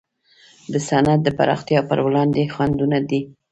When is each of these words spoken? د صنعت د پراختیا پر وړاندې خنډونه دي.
د 0.71 0.73
صنعت 0.87 1.19
د 1.23 1.29
پراختیا 1.37 1.79
پر 1.89 1.99
وړاندې 2.05 2.51
خنډونه 2.55 2.99
دي. 3.09 3.21